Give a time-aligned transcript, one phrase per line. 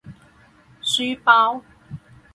[0.81, 1.63] 书包